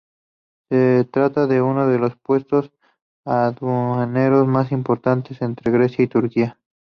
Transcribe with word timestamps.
Se 0.71 1.07
trata 1.13 1.45
de 1.45 1.61
uno 1.61 1.85
de 1.85 1.99
los 1.99 2.15
puestos 2.15 2.71
aduaneros 3.23 4.47
más 4.47 4.71
importantes 4.71 5.39
entre 5.43 5.71
Grecia 5.71 6.03
y 6.03 6.07
Turquía. 6.07 6.57